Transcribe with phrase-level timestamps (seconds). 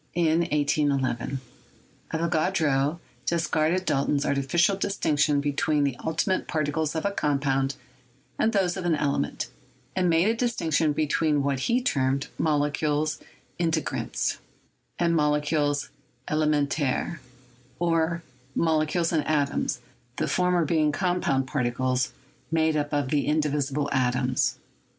[0.17, 1.37] Avogadro
[3.27, 7.75] discarded Dalton's artificial distinction be tween the ultimate particles of a compound
[8.39, 9.51] and those of an element,
[9.95, 13.19] and made a distinction between what he termed "molecules
[13.59, 14.37] integrants"
[14.97, 15.89] and "molecules
[16.27, 17.19] elemen taires,"
[17.77, 18.23] or
[18.55, 19.81] molecules and atoms,
[20.15, 22.11] the former being com pound particles
[22.49, 24.57] made up of the indivisible atoms.